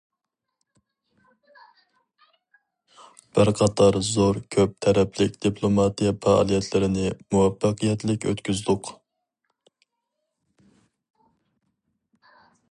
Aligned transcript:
بىر 3.37 3.51
قاتار 3.59 3.99
زور 4.07 4.39
كۆپ 4.55 4.73
تەرەپلىك 4.87 5.37
دىپلوماتىيە 5.45 6.15
پائالىيەتلىرىنى 6.25 7.05
مۇۋەپپەقىيەتلىك 7.37 8.27
ئۆتكۈزدۇق. 8.33 8.91